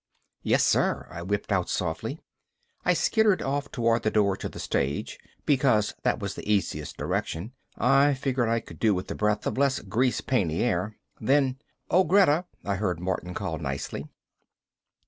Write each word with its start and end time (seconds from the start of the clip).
"Yessir," 0.41 1.07
I 1.11 1.21
whipped 1.21 1.51
out 1.51 1.69
softly. 1.69 2.19
I 2.83 2.95
skittered 2.95 3.43
off 3.43 3.71
toward 3.71 4.01
the 4.01 4.09
door 4.09 4.35
to 4.35 4.49
the 4.49 4.57
stage, 4.57 5.19
because 5.45 5.93
that 6.01 6.17
was 6.19 6.33
the 6.33 6.51
easiest 6.51 6.97
direction. 6.97 7.51
I 7.77 8.15
figured 8.15 8.49
I 8.49 8.61
could 8.61 8.79
do 8.79 8.95
with 8.95 9.11
a 9.11 9.15
breath 9.15 9.45
of 9.45 9.59
less 9.59 9.79
grease 9.79 10.19
painty 10.21 10.63
air. 10.63 10.97
Then, 11.19 11.59
"Oh, 11.91 12.03
Greta," 12.03 12.45
I 12.65 12.77
heard 12.77 12.99
Martin 12.99 13.35
call 13.35 13.59
nicely. 13.59 14.05